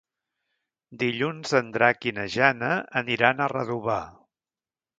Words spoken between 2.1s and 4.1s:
i na Jana aniran a Redovà.